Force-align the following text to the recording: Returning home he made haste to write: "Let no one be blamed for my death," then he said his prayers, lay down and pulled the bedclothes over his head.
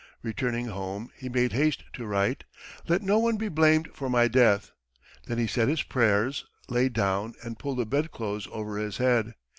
Returning 0.23 0.65
home 0.65 1.11
he 1.15 1.29
made 1.29 1.53
haste 1.53 1.83
to 1.93 2.07
write: 2.07 2.43
"Let 2.87 3.03
no 3.03 3.19
one 3.19 3.37
be 3.37 3.49
blamed 3.49 3.89
for 3.93 4.09
my 4.09 4.27
death," 4.27 4.71
then 5.27 5.37
he 5.37 5.45
said 5.45 5.67
his 5.69 5.83
prayers, 5.83 6.43
lay 6.67 6.89
down 6.89 7.35
and 7.43 7.59
pulled 7.59 7.77
the 7.77 7.85
bedclothes 7.85 8.47
over 8.51 8.79
his 8.79 8.97
head. 8.97 9.35